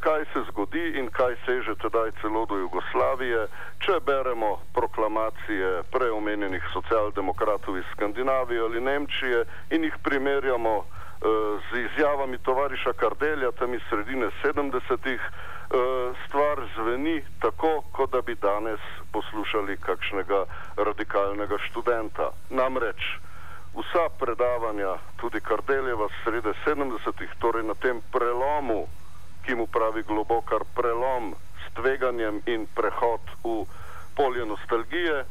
kaj 0.00 0.24
se 0.32 0.40
zgodi 0.48 0.98
in 0.98 1.10
kaj 1.10 1.36
seže 1.46 1.74
tedaj 1.74 2.10
celo 2.20 2.46
do 2.46 2.56
Jugoslavije, 2.56 3.46
če 3.84 4.00
beremo 4.06 4.58
proklamacije 4.74 5.82
preomenjenih 5.92 6.64
socialdemokratov 6.72 7.78
iz 7.78 7.84
Skandinavije 7.92 8.60
ali 8.60 8.80
Nemčije 8.80 9.44
in 9.70 9.84
jih 9.84 9.96
primerjamo 10.02 10.84
z 11.20 11.78
izjavami 11.78 12.38
tovariša 12.38 12.92
Kardelja 12.92 13.52
tam 13.52 13.74
iz 13.74 13.82
sredine 13.90 14.30
70-ih, 14.42 15.20
Eh, 15.70 16.12
stvar 16.26 16.58
zveni 16.76 17.22
tako, 17.38 17.82
kot 17.92 18.10
da 18.10 18.20
bi 18.20 18.34
danes 18.34 18.80
poslušali 19.12 19.76
kakšnega 19.76 20.44
radikalnega 20.76 21.58
študenta. 21.58 22.30
Namreč 22.50 22.98
vsa 23.74 24.08
predavanja, 24.18 24.96
tudi 25.16 25.40
Kardeljeva 25.40 26.08
srede 26.24 26.52
70-ih, 26.66 27.30
torej 27.38 27.62
na 27.62 27.74
tem 27.74 28.02
prelomu, 28.12 28.88
ki 29.46 29.54
mu 29.54 29.66
pravi 29.66 30.02
globokar 30.02 30.66
prelom 30.74 31.34
s 31.62 31.74
tveganjem 31.78 32.42
in 32.46 32.66
prehod 32.74 33.22
v 33.44 33.62
polje 34.18 34.46
nostalgije, 34.46 35.24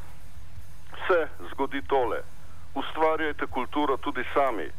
se 1.08 1.20
zgodi 1.52 1.82
tole. 1.82 2.24
Ustvarjajte 2.76 3.48
kulturo 3.48 3.98
tudi 3.98 4.24
sami. 4.34 4.72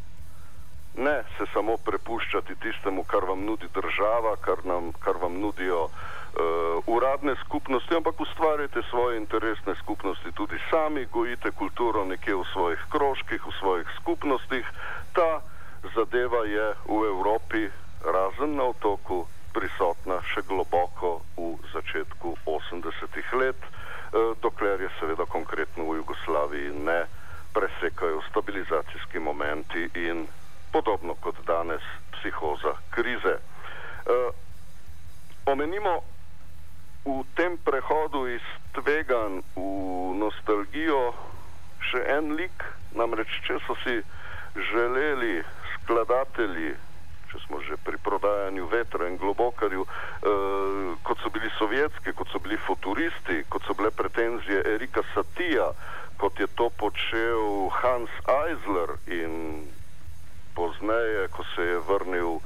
Ne 0.97 1.23
se 1.39 1.45
samo 1.53 1.77
prepuščati 1.77 2.57
tistemu, 2.63 3.05
kar 3.05 3.25
vam 3.25 3.45
nudi 3.45 3.69
država, 3.75 4.37
kar, 4.41 4.65
nam, 4.65 4.93
kar 4.93 5.17
vam 5.23 5.39
nudijo 5.41 5.85
uh, 5.85 5.93
uradne 6.87 7.35
skupnosti, 7.45 7.95
ampak 7.97 8.21
ustvarjate 8.21 8.83
svoje 8.91 9.17
interesne 9.19 9.75
skupnosti 9.83 10.33
tudi 10.33 10.59
sami, 10.71 11.07
gojite 11.13 11.51
kulturo 11.51 12.05
nekje 12.05 12.35
v 12.35 12.45
svojih 12.53 12.83
krožkih, 12.91 13.47
v 13.47 13.53
svojih 13.59 13.89
skupnostih. 14.01 14.67
Ta 15.15 15.41
zadeva 15.95 16.45
je 16.45 16.75
v 16.87 16.99
Evropi, 17.13 17.69
razen 18.05 18.57
na 18.57 18.71
otoku, 18.75 19.27
prisotna 19.55 20.21
še 20.35 20.43
globoko 20.47 21.23
v 21.37 21.55
začetku 21.73 22.37
80-ih 22.47 23.33
let, 23.39 23.63
uh, 23.63 24.35
dokler 24.43 24.81
je 24.81 24.91
seveda 24.99 25.27
konkretno 25.27 25.87
v 25.87 26.03
Jugoslaviji 26.03 26.75
ne 26.83 27.07
presekajo 27.53 28.23
stabilizacijski 28.31 29.19
momenti 29.19 29.89
in 29.95 30.27
podobno 30.73 31.15
kot 31.21 31.37
danes 31.47 31.83
psihoza 32.13 32.75
krize. 32.91 33.37
E, 33.37 33.41
omenimo 35.47 36.03
v 37.05 37.25
tem 37.35 37.57
prehodu 37.65 38.27
iz 38.29 38.45
tvegan 38.77 39.41
v 39.57 39.65
nostalgijo 40.21 41.15
še 41.91 42.05
en 42.17 42.37
lik, 42.37 42.65
namreč 42.93 43.41
če 43.47 43.57
so 43.65 43.77
si 43.83 43.97
želeli 44.71 45.41
skladatelji, 45.75 46.75
če 47.31 47.41
smo 47.47 47.63
že 47.65 47.79
pri 47.87 47.99
prodajanju 48.05 48.67
vetra 48.69 49.09
in 49.09 49.17
globokarju, 49.17 49.87
e, 49.87 50.35
kot 51.07 51.23
so 51.23 51.33
bili 51.33 51.51
sovjetski, 51.57 52.13
kot 52.13 52.29
so 52.29 52.43
bili 52.43 52.59
futuristi, 52.67 53.45
kot 53.49 53.65
so 53.65 53.75
bile 53.79 53.91
pretenzije 53.91 54.63
Erika 54.75 55.03
Satija, 55.15 55.71
kot 56.21 56.37
je 56.41 56.47
to 56.59 56.69
počel 56.77 57.71
Hans 57.81 58.13
Eisler 58.29 58.99
in 59.09 59.65
pozneje, 60.61 61.29
ko 61.33 61.43
se 61.57 61.63
je 61.63 61.79
vrnil 61.89 62.33
uh, 62.37 62.43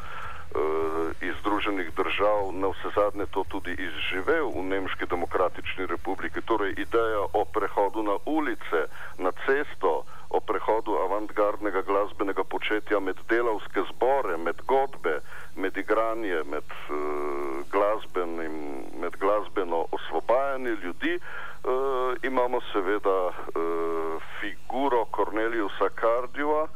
iz 1.20 1.34
Združenih 1.40 1.90
držav, 1.98 2.54
na 2.54 2.70
vse 2.70 2.88
zadnje 2.94 3.26
to 3.34 3.42
tudi 3.50 3.74
izživel 3.74 4.54
v 4.54 4.62
Nemški 4.70 5.06
demokratični 5.10 5.86
republiki. 5.90 6.38
Torej 6.46 6.78
ideja 6.78 7.22
o 7.32 7.42
prehodu 7.44 8.06
na 8.06 8.16
ulice, 8.26 8.86
na 9.18 9.34
cesto, 9.42 10.06
o 10.30 10.38
prehodu 10.40 10.94
avantgardnega 11.06 11.82
glasbenega 11.82 12.44
početja 12.44 13.00
med 13.00 13.18
delavske 13.30 13.82
zbore, 13.90 14.38
med 14.38 14.62
godbe, 14.66 15.18
med 15.56 15.76
igranje, 15.76 16.42
med, 16.46 16.66
uh, 16.90 17.66
glasbenim, 17.74 18.56
med 19.02 19.18
glasbeno 19.18 19.86
osvobajanje 19.90 20.78
ljudi, 20.86 21.18
uh, 21.18 22.14
imamo 22.22 22.62
seveda 22.70 23.18
uh, 23.26 24.22
figuro 24.38 25.04
Korneliusa 25.10 25.90
Kardjova, 25.98 26.68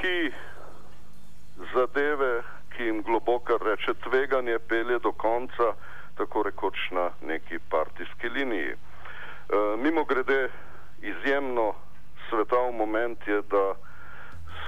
ki 0.00 0.32
zadeve, 1.74 2.42
ki 2.76 2.84
jim 2.84 3.02
globoko 3.02 3.58
reče 3.58 3.94
tveganje, 3.94 4.58
pelje 4.58 4.98
do 4.98 5.12
konca, 5.12 5.74
tako 6.16 6.42
rekoč 6.42 6.90
na 6.90 7.10
neki 7.22 7.58
partijski 7.70 8.28
liniji. 8.28 8.72
E, 8.72 8.76
mimo 9.76 10.04
grede, 10.04 10.48
izjemno 11.02 11.74
svetov 12.28 12.72
moment 12.72 13.28
je, 13.28 13.42
da 13.42 13.74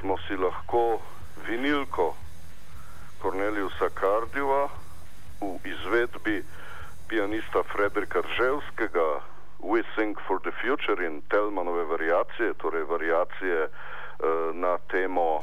smo 0.00 0.16
si 0.18 0.36
lahko 0.36 1.00
vinilko 1.48 2.14
Korneliusa 3.22 3.88
Kardjova 3.94 4.68
v 5.40 5.56
izvedbi 5.64 6.44
pianista 7.08 7.62
Frederika 7.62 8.20
Rževskega 8.20 9.20
We 9.60 9.82
Sing 9.96 10.16
for 10.26 10.40
the 10.40 10.52
Future 10.60 11.06
in 11.06 11.22
Telmanove 11.28 11.84
variacije, 11.84 12.54
torej 12.54 12.84
variacije 12.84 13.68
na 14.54 14.78
temo 14.78 15.42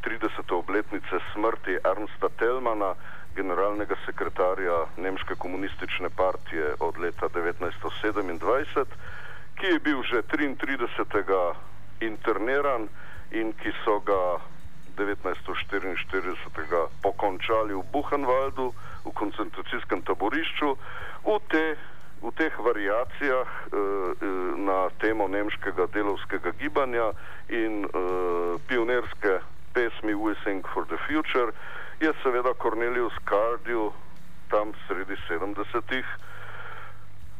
30. 0.00 0.50
Eh, 0.50 0.54
obletnice 0.54 1.20
smrti 1.32 1.78
Ernsta 1.84 2.28
Telmana, 2.38 2.94
generalnega 3.34 3.96
sekretarja 4.06 4.86
Nemške 4.96 5.34
komunistične 5.34 6.08
partije 6.16 6.74
od 6.80 6.98
leta 6.98 7.28
1927, 7.28 8.86
ki 9.54 9.66
je 9.66 9.78
bil 9.78 10.02
že 10.02 10.22
33. 10.22 11.54
interniran 12.00 12.88
in 13.30 13.52
ki 13.52 13.72
so 13.84 14.00
ga 14.00 14.40
1944. 14.96 16.88
pokončali 17.02 17.74
v 17.74 17.82
Buchenwaldu, 17.92 18.72
v 19.04 19.10
koncentracijskem 19.14 20.02
taborišču, 20.02 20.76
v 21.24 21.38
te 21.48 21.76
v 22.22 22.30
teh 22.38 22.54
variacijah 22.58 23.46
uh, 23.46 23.52
na 24.56 24.90
temo 25.02 25.28
nemškega 25.28 25.86
delovskega 25.94 26.50
gibanja 26.60 27.12
in 27.48 27.84
uh, 27.84 27.90
pionirske 28.68 29.40
pesmi 29.74 30.14
We 30.14 30.34
Sing 30.44 30.66
for 30.74 30.84
the 30.86 30.98
Future 31.08 31.52
je 32.00 32.12
seveda 32.22 32.54
Cornelius 32.54 33.12
Cardew 33.26 33.92
tam 34.50 34.72
sredi 34.86 35.16
70-ih, 35.28 36.06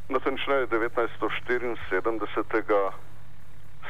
natančneje 0.08 0.66
1974. 0.66 2.90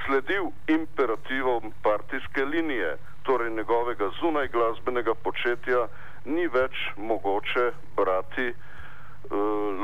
sledil 0.06 0.44
imperativom 0.66 1.72
partijske 1.82 2.44
linije, 2.44 2.96
torej 3.22 3.50
njegovega 3.50 4.10
zunaj 4.20 4.48
glasbenega 4.48 5.14
početja 5.14 5.88
ni 6.24 6.46
več 6.46 6.72
mogoče 6.96 7.72
brati 7.96 8.54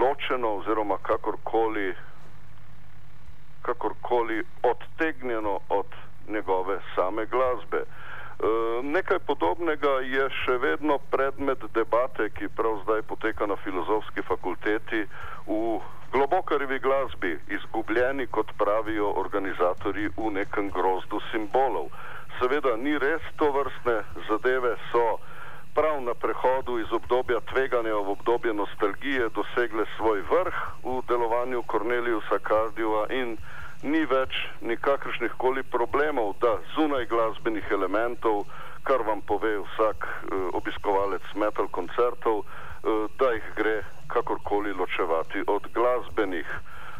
ločeno 0.00 0.48
oziroma 0.56 0.98
kakorkoli, 1.02 1.94
kakorkoli 3.62 4.42
odtegnjeno 4.62 5.60
od 5.68 5.86
njegove 6.28 6.78
same 6.94 7.26
glasbe. 7.26 7.82
Uh, 8.38 8.84
nekaj 8.84 9.18
podobnega 9.18 9.90
je 10.06 10.28
še 10.44 10.58
vedno 10.62 10.98
predmet 11.10 11.58
debate, 11.74 12.28
ki 12.30 12.48
prav 12.48 12.76
zdaj 12.84 13.02
poteka 13.02 13.46
na 13.46 13.56
filozofski 13.56 14.22
fakulteti 14.22 15.00
v 15.46 15.80
globokarjevi 16.12 16.78
glasbi, 16.78 17.32
izgubljeni, 17.48 18.26
kot 18.26 18.52
pravijo 18.58 19.10
organizatori, 19.16 20.06
v 20.16 20.30
nekem 20.38 20.70
grozdu 20.70 21.18
simbolov. 21.32 21.90
Seveda 22.38 22.76
ni 22.76 22.94
res 22.98 23.26
to 23.36 23.50
vrstne 23.52 23.96
zadeve, 24.28 24.76
so 24.92 25.18
prav 25.74 26.02
na 26.02 26.14
prehodu 26.14 26.78
iz 26.78 26.92
obdobja 26.92 27.40
tveganja 27.40 27.94
v 27.94 28.10
obdobje 28.10 28.54
nostalgije 28.54 29.28
dosegle 29.28 29.84
svoj 29.96 30.20
vrh 30.30 30.56
v 30.84 31.02
delovanju 31.08 31.62
Korneliusa 31.62 32.38
Kardijeva 32.38 33.06
in 33.10 33.36
ni 33.82 34.04
več 34.10 34.34
nikakršnih 34.60 35.34
koli 35.38 35.62
problemov, 35.62 36.34
da 36.42 36.58
zunaj 36.74 37.06
glasbenih 37.06 37.66
elementov, 37.70 38.44
kar 38.82 39.04
vam 39.06 39.20
pove 39.20 39.58
vsak 39.58 40.06
uh, 40.06 40.48
obiskovalec 40.58 41.22
metal 41.34 41.68
koncertov, 41.68 42.42
uh, 42.42 43.06
da 43.18 43.30
jih 43.36 43.46
gre 43.56 43.76
kakorkoli 44.06 44.72
ločevati 44.72 45.44
od 45.46 45.68
glasbenih. 45.74 46.48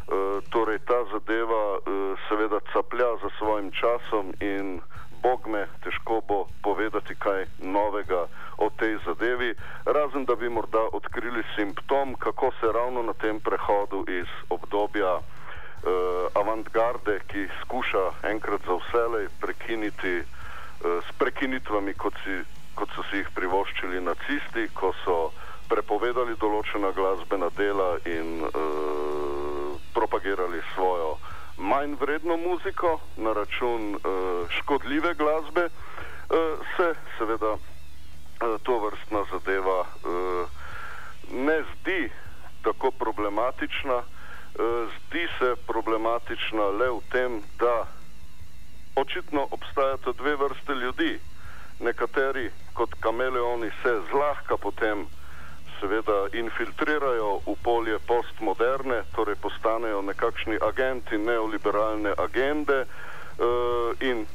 Uh, 0.09 0.41
torej 0.49 0.79
ta 0.89 1.03
zadeva 1.11 1.65
uh, 1.77 2.17
seveda 2.29 2.59
caplja 2.73 3.11
za 3.21 3.29
svojim 3.37 3.71
časom 3.71 4.33
in 4.39 4.79
Bog 5.21 5.47
me, 5.47 5.67
težko 5.83 6.21
bo 6.27 6.47
povedati 6.63 7.15
kaj 7.15 7.45
novega 7.59 8.27
o 8.57 8.69
tej 8.69 8.97
zadevi, 9.05 9.53
razen 9.85 10.25
da 10.25 10.35
bi 10.35 10.49
morda 10.49 10.81
odkrili 10.93 11.43
simptom, 11.55 12.15
kako 12.15 12.51
se 12.59 12.71
ravno 12.71 13.03
na 13.03 13.13
tem 13.13 13.39
prehodu 13.39 14.05
iz 14.07 14.27
obdobja 14.49 15.13
uh, 15.15 15.23
avantgarde, 16.35 17.19
ki 17.27 17.47
skuša 17.61 18.05
enkrat 18.31 18.61
za 18.67 18.79
vselej 18.79 19.27
prekiniti 19.41 20.15
uh, 20.19 20.25
s 21.03 21.17
prekinitvami, 21.19 21.93
kot, 21.93 22.13
si, 22.23 22.43
kot 22.75 22.89
so 22.95 23.03
si 23.11 23.23
jih 23.23 23.31
privoščili 23.35 24.01
nacisti, 24.01 24.67
ko 24.73 24.93
so 25.03 25.17
prepovedali 25.69 26.35
določena 26.39 26.91
glasbena 26.95 27.49
dela 27.57 27.97
in 28.05 28.43
uh, 28.43 29.75
propagirali 29.93 30.61
svojo 30.75 31.17
manj 31.59 31.95
vredno 31.99 32.37
muziko 32.37 32.99
na 33.17 33.33
račun 33.33 33.95
uh, 33.95 34.01
škodljive 34.49 35.13
glasbe, 35.13 35.65
uh, 35.65 36.65
se 36.77 36.93
seveda 37.17 37.51
uh, 37.51 37.59
to 38.63 38.79
vrstna 38.79 39.23
zadeva 39.31 39.79
uh, 39.79 40.49
ne 41.31 41.63
zdi 41.63 42.11
tako 42.63 42.91
problematična. 42.91 43.95
Uh, 43.95 44.89
zdi 44.97 45.27
se 45.39 45.55
problematična 45.67 46.63
le 46.63 46.89
v 46.89 47.01
tem, 47.11 47.41
da 47.59 47.87
očitno 48.95 49.47
obstajata 49.51 50.11
dve 50.11 50.35
vrste 50.35 50.73
ljudi. 50.73 51.19
Nekateri 51.79 52.51
kot 52.73 52.89
kameleoni 52.99 53.71
se 53.83 54.01
zlahka 54.11 54.57
potem 54.57 55.07
seveda 55.79 56.27
infiltrirajo 56.33 57.41
v 57.45 57.55
polje 57.63 57.99
postmoderne, 58.07 59.03
torej 59.15 59.35
postanejo 59.41 60.01
nekakšni 60.01 60.59
agenti 60.61 61.17
neoliberalne 61.17 62.13
agende 62.17 62.85
uh, 62.85 63.95
in 63.99 64.25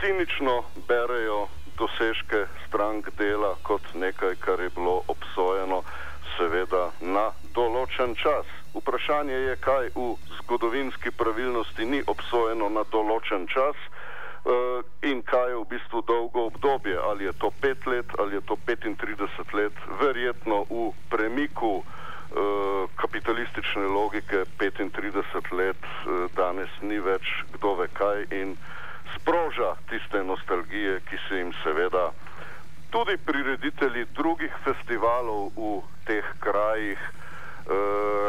cinično 0.00 0.64
berejo 0.88 1.48
dosežke 1.78 2.46
strank 2.66 3.10
dela 3.18 3.54
kot 3.62 3.82
nekaj, 3.94 4.36
kar 4.36 4.60
je 4.60 4.70
bilo 4.74 5.02
obsojeno 5.08 5.82
seveda 6.36 6.90
na 7.00 7.30
določen 7.54 8.14
čas. 8.18 8.46
Vprašanje 8.74 9.34
je, 9.34 9.56
kaj 9.62 9.90
v 9.94 10.14
zgodovinski 10.40 11.10
pravilnosti 11.14 11.86
ni 11.86 12.02
obsojeno 12.06 12.68
na 12.68 12.82
določen 12.90 13.46
čas, 13.46 13.78
in 15.02 15.22
kaj 15.24 15.50
je 15.50 15.56
v 15.56 15.64
bistvu 15.68 16.02
dolgo 16.04 16.46
obdobje, 16.46 16.98
ali 17.00 17.24
je 17.24 17.32
to 17.32 17.50
5 17.62 17.86
let 17.86 18.06
ali 18.18 18.34
je 18.34 18.40
to 18.40 18.56
35 18.66 19.54
let, 19.54 19.72
verjetno 20.00 20.64
v 20.70 20.92
premiku 21.10 21.80
uh, 21.80 21.84
kapitalistične 22.96 23.88
logike 23.88 24.44
35 24.58 25.52
let 25.52 25.80
uh, 25.80 26.28
danes 26.36 26.68
ni 26.82 27.00
več 27.00 27.24
kdo 27.52 27.74
ve 27.74 27.88
kaj 27.88 28.26
in 28.30 28.56
sproža 29.16 29.76
tiste 29.88 30.24
nostalgije, 30.24 31.00
ki 31.08 31.16
se 31.28 31.38
jim 31.38 31.52
seveda 31.62 32.12
tudi 32.90 33.16
prireditelji 33.16 34.04
drugih 34.14 34.52
festivalov 34.64 35.52
v 35.56 35.80
teh 36.04 36.26
krajih 36.40 37.00
uh, 37.00 37.72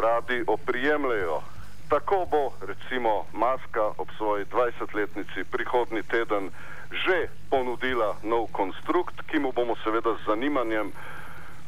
radi 0.02 0.44
oprijemljajo. 0.48 1.55
Tako 1.90 2.26
bo 2.32 2.52
recimo 2.66 3.26
Maska 3.34 3.94
ob 3.98 4.10
svoji 4.18 4.46
20-letnici 4.46 5.44
prihodni 5.52 6.04
teden 6.04 6.50
že 6.92 7.28
ponudila 7.50 8.16
nov 8.24 8.54
konstrukt, 8.54 9.18
ki 9.28 9.40
mu 9.40 9.52
bomo 9.52 9.76
seveda 9.84 10.16
z 10.16 10.26
zanimanjem 10.26 10.94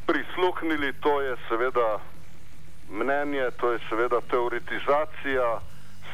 prisluhnili. 0.06 0.92
To 1.02 1.20
je 1.20 1.36
seveda 1.48 2.00
mnenje, 2.90 3.50
to 3.60 3.72
je 3.72 3.78
seveda 3.88 4.20
teoretizacija, 4.30 5.60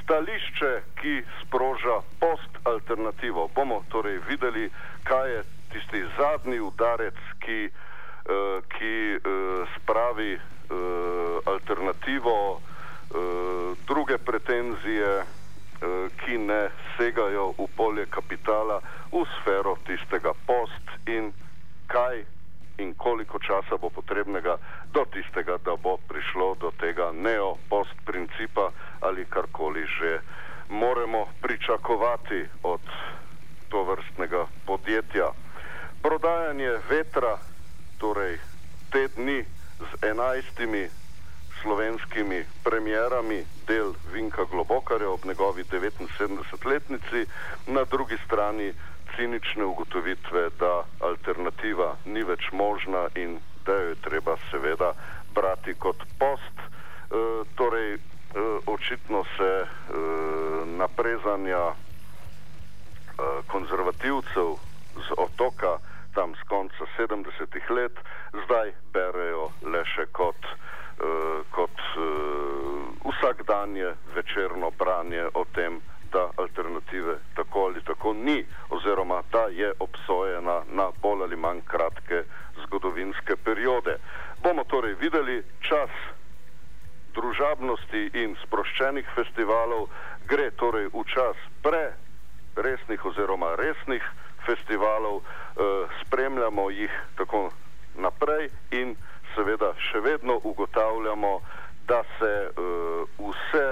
stališče, 0.02 0.72
ki 1.00 1.22
sproža 1.42 2.02
post-alternativo. 2.20 3.48
Bomo 3.54 3.84
torej 3.88 4.18
videli, 4.28 4.70
kaj 5.04 5.30
je 5.30 5.40
tisti 5.72 6.00
zadnji 6.18 6.60
udarec, 6.60 7.16
ki, 7.40 7.70
uh, 7.70 8.60
ki 8.68 8.94
uh, 9.16 9.22
spravi 9.76 10.34
uh, 10.34 10.42
alternativo, 11.46 12.60
druge 13.86 14.18
pretenzije, 14.18 15.20
uh, 15.20 15.26
ki 16.24 16.38
ne 16.38 16.68
segajo 16.96 17.52
v 17.58 17.66
polje 17.76 18.06
kapitala, 18.10 18.80
v 19.12 19.24
sfero 19.38 19.76
tistega 19.86 20.32
post 20.46 20.86
in 21.06 21.32
kaj 21.86 22.24
in 22.78 22.94
koliko 22.94 23.38
časa 23.38 23.76
bo 23.78 23.90
potrebnega 23.90 24.58
do 24.92 25.04
tistega, 25.12 25.58
da 25.64 25.76
bo 25.76 25.96
prišlo 26.08 26.54
do 26.60 26.70
tega 26.80 27.12
neo-post 27.12 27.94
principa 28.04 28.70
ali 29.00 29.26
karkoli 29.30 29.86
že 29.86 30.20
moramo 30.68 31.28
pričakovati 31.42 32.46
od 32.62 32.80
to 33.68 33.82
vrstnega 33.82 34.46
podjetja. 34.66 35.30
Prodajanje 36.02 36.78
vetra, 36.88 37.38
torej 37.98 38.38
te 38.90 39.08
dni 39.16 39.44
z 39.78 40.06
enajstimi 40.06 40.88
slovenskimi 41.64 42.44
premjerami, 42.64 43.44
del 43.66 43.94
Vinka 44.12 44.44
Globokarja 44.50 45.08
ob 45.10 45.24
njegovi 45.24 45.64
79-letnici, 45.64 47.26
na 47.66 47.84
drugi 47.84 48.16
strani 48.26 48.72
cinične 49.16 49.64
ugotovitve, 49.64 50.50
da 50.60 50.84
alternativa 51.00 51.96
ni 52.04 52.22
več 52.22 52.52
možna 52.52 53.08
in 53.14 53.38
da 53.64 53.72
jo 53.72 53.88
je 53.88 53.94
treba 54.04 54.36
seveda 54.50 54.92
brati 55.34 55.74
kot 55.74 55.96
post. 56.18 56.56
E, 56.60 56.64
torej, 57.56 57.94
e, 57.94 57.98
očitno 58.66 59.24
se 59.36 59.50
e, 59.64 59.66
naprezanja 60.66 61.64
e, 61.68 61.74
konzervativcev 63.48 64.56
z 65.08 65.08
otoka 65.16 65.78
tam 66.14 66.34
z 66.34 66.42
konca 66.48 66.84
70-ih 66.98 67.70
let 67.70 67.96
zdaj 68.44 68.72
berejo 68.92 69.50
le 69.66 69.82
še 69.94 70.06
kot, 70.12 70.38
kot 71.50 71.78
e, 71.80 72.06
vsakdanje 73.04 73.94
večerno 74.14 74.70
branje 74.78 75.24
o 75.34 75.44
tem, 75.54 75.80
da 76.12 76.30
alternative 76.36 77.18
tako 77.34 77.58
ali 77.60 77.84
tako 77.84 78.12
ni, 78.12 78.44
oziroma 78.70 79.22
da 79.32 79.46
je 79.50 79.72
obsojena 79.78 80.62
na 80.70 80.90
bolj 81.02 81.22
ali 81.22 81.36
manj 81.36 81.60
kratke 81.66 82.22
zgodovinske 82.62 83.36
periode. 83.44 83.96
Bomo 84.42 84.64
torej 84.64 84.94
videli 84.94 85.42
čas 85.60 85.90
družabnosti 87.14 88.10
in 88.14 88.36
sproščenih 88.46 89.06
festivalov, 89.14 89.88
gre 90.26 90.50
torej 90.50 90.86
v 90.94 91.04
čas 91.14 91.36
pre 91.62 91.84
resnih 92.56 93.04
oziroma 93.06 93.54
resnih 93.56 94.02
festivalov, 94.46 95.22
eh, 95.22 95.86
spremljamo 96.02 96.70
jih 96.70 96.94
tako 97.16 97.50
naprej 97.96 98.50
in 98.70 98.96
seveda 99.34 99.74
še 99.90 100.00
vedno 100.00 100.40
ugotavljamo, 100.44 101.40
da 101.88 102.02
se 102.18 102.32
eh, 102.48 103.04
vse 103.18 103.68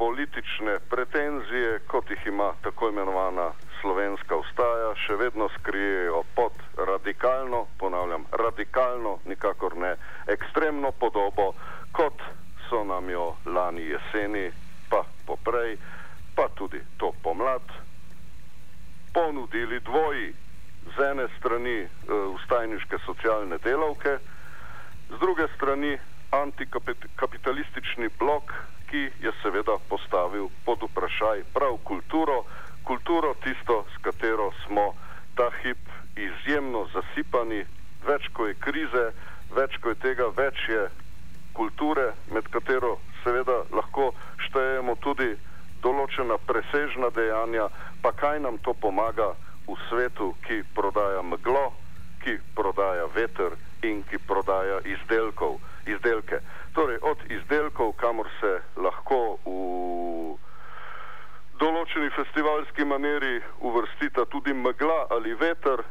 politične 0.00 0.78
pretenzije, 0.90 1.78
kot 1.86 2.10
jih 2.10 2.26
ima 2.26 2.52
tako 2.62 2.88
imenovana 2.88 3.50
slovenska 3.80 4.36
ustaja, 4.36 4.94
še 5.06 5.16
vedno 5.20 5.48
skrijejo 5.58 6.22
pod 6.34 6.52
radikalno, 6.88 7.66
ponavljam, 7.78 8.24
radikalno, 8.32 9.18
nikakor 9.24 9.76
ne 9.76 9.96
ekstremno 10.26 10.92
podobo, 10.92 11.52
kot 11.92 12.24
so 12.68 12.84
nam 12.84 13.10
jo 13.10 13.34
lani 13.44 13.84
jeseni, 13.90 14.46
pa 14.88 15.04
poprej, 15.26 15.76
pa 16.34 16.48
tudi 16.56 16.80
to 16.96 17.12
pomlad, 17.22 17.76
ponudili 19.12 19.80
dvoji. 19.80 20.32
Z 20.86 21.10
ene 21.10 21.28
strani 21.38 21.78
e, 21.82 21.88
ustajniške 22.34 22.98
socialne 23.06 23.58
delavke, 23.64 24.18
z 25.10 25.18
druge 25.18 25.46
strani 25.56 25.98
antikapitalistični 26.30 28.08
blok, 28.18 28.52
ki 28.90 29.10
je 29.22 29.32
seveda 29.42 29.78
postavil 29.88 30.48
pod 30.64 30.82
vprašaj 30.82 31.44
prav 31.54 31.76
kulturo, 31.84 32.44
kulturo 32.84 33.34
tisto, 33.44 33.84
s 33.94 34.02
katero 34.02 34.50
smo 34.66 34.94
ta 35.36 35.50
hip 35.62 35.78
izjemno 36.16 36.86
zasipani, 36.94 37.64
več 38.06 38.26
ko 38.32 38.46
je 38.46 38.54
krize, 38.54 39.04
več 39.54 39.78
ko 39.82 39.94
je 39.94 40.00
tega, 40.02 40.26
več 40.36 40.58
je 40.68 40.88
kulture, 41.54 42.12
med 42.34 42.48
katero 42.50 42.98
seveda 43.22 43.62
lahko 43.74 44.10
štejemo 44.48 44.96
tudi 45.04 45.30
določena 45.82 46.38
presežna 46.46 47.10
dejanja, 47.14 47.68
pa 48.02 48.12
kaj 48.12 48.40
nam 48.40 48.58
to 48.64 48.74
pomaga 48.74 49.32
v 49.68 49.76
svetu, 49.88 50.34
ki 50.46 50.62
prodaja 50.74 51.22
meglo, 51.22 51.72
ki 52.20 52.38
prodaja 52.54 53.06
veter 53.14 53.56
in 53.82 54.02
ki 54.04 54.18
prodaja 54.28 54.80
izdelkov, 54.84 55.60
izdelke. 55.86 56.40
Torej, 56.72 56.98
od 57.02 57.18
izdelkov, 57.28 57.92
kamor 57.96 58.28
se 58.40 58.52
lahko 58.76 59.38
v 59.44 60.36
določeni 61.60 62.10
festivalski 62.16 62.84
maniri 62.84 63.40
uvrstita 63.60 64.24
tudi 64.32 64.52
megla 64.56 65.06
ali 65.10 65.34
veter, 65.34 65.82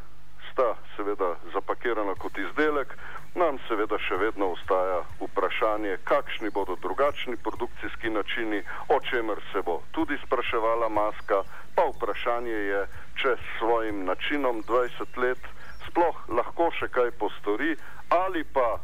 sta 0.52 0.74
seveda 0.96 1.36
zapakirana 1.54 2.16
kot 2.20 2.38
izdelek, 2.38 2.96
nam 3.38 3.60
seveda 3.68 4.00
še 4.02 4.18
vedno 4.18 4.52
ostaja 4.56 5.04
vprašanje, 5.22 6.00
kakšni 6.10 6.50
bodo 6.50 6.76
drugačni 6.82 7.38
produkcijski 7.38 8.10
načini, 8.10 8.64
o 8.90 8.98
čemer 9.10 9.42
se 9.52 9.62
bo 9.62 9.80
tudi 9.92 10.18
spraševala 10.26 10.90
maska, 10.90 11.44
pa 11.76 11.86
vprašanje 11.94 12.58
je, 12.72 12.82
če 13.20 13.36
s 13.36 13.58
svojim 13.60 14.06
načinom 14.06 14.64
20 14.64 15.18
let 15.18 15.42
sploh 15.88 16.16
lahko 16.30 16.70
še 16.80 16.88
kaj 16.88 17.12
postori 17.20 17.76
ali 18.16 18.44
pa 18.44 18.80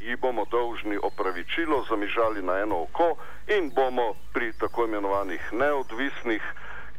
ji 0.00 0.16
bomo 0.16 0.44
dolžni 0.50 0.98
opravičilo 1.02 1.84
zamižali 1.88 2.42
na 2.42 2.58
eno 2.64 2.82
oko 2.82 3.16
in 3.56 3.70
bomo 3.74 4.14
pri 4.32 4.52
tako 4.58 4.84
imenovanih 4.84 5.52
neodvisnih, 5.52 6.42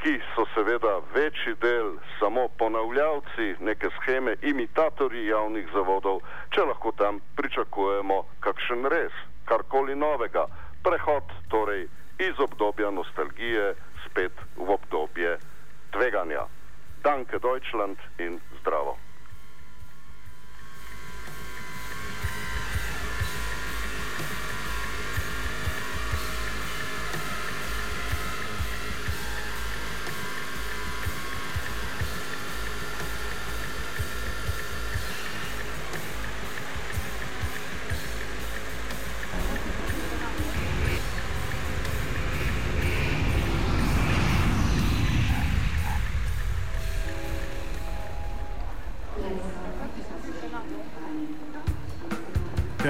ki 0.02 0.13
so 0.36 0.46
seveda 0.54 0.94
večji 1.13 1.56
del 1.62 1.98
samo 2.20 2.48
ponavljavci 2.58 3.56
neke 3.60 3.89
scheme, 3.98 4.36
imitatorji 4.41 5.28
javnih 5.28 5.67
zavodov, 5.74 6.22
če 6.54 6.65
lahko 6.72 6.91
tam 6.98 7.20
pričakujemo 7.36 8.24
kakšen 8.39 8.86
res, 8.86 9.13
karkoli 9.46 9.96
novega, 9.96 10.46
prehod 10.84 11.34
torej 11.50 11.88
iz 12.20 12.39
obdobja 12.39 12.91
nostalgije 12.91 13.74
spet 14.06 14.34
v 14.58 14.70
obdobje 14.70 15.38
tveganja. 15.92 16.48
Danke 17.02 17.40
Deutschland 17.40 18.00
in 18.16 18.42
zdravo. 18.60 18.81